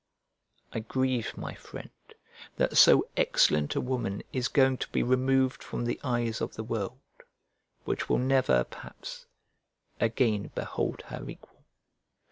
[0.73, 1.91] I grieve, my friend,
[2.55, 6.63] that so excellent a woman is going to be removed from the eyes of the
[6.63, 6.99] world,
[7.83, 9.27] which will never, perhaps,
[9.99, 11.65] again behold her equal.